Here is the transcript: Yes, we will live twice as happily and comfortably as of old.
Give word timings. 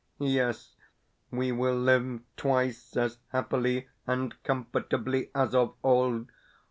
Yes, 0.23 0.77
we 1.29 1.51
will 1.51 1.75
live 1.77 2.21
twice 2.35 2.97
as 2.97 3.19
happily 3.27 3.87
and 4.07 4.41
comfortably 4.41 5.29
as 5.35 5.53
of 5.53 5.75
old. 5.83 6.31